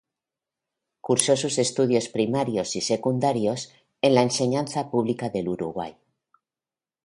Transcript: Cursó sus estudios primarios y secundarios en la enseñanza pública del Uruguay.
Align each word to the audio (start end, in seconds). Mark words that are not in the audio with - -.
Cursó 0.99 1.37
sus 1.37 1.59
estudios 1.59 2.09
primarios 2.09 2.75
y 2.75 2.81
secundarios 2.81 3.71
en 4.01 4.15
la 4.15 4.23
enseñanza 4.23 4.89
pública 4.89 5.29
del 5.29 5.47
Uruguay. 5.49 5.95